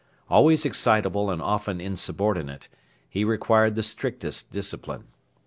[0.31, 2.69] Always excitable and often insubordinate,
[3.07, 5.03] he required the strictest discipline.